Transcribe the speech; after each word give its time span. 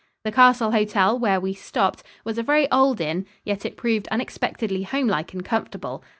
The 0.23 0.31
Castle 0.31 0.71
Hotel, 0.71 1.19
where 1.19 1.39
we 1.39 1.53
stopped, 1.53 2.01
was 2.23 2.39
a 2.39 2.41
very 2.41 2.65
old 2.71 2.99
inn, 2.99 3.27
yet 3.45 3.67
it 3.67 3.77
proved 3.77 4.07
unexpectedly 4.07 4.81
homelike 4.81 5.31
and 5.33 5.45
comfortable. 5.45 6.03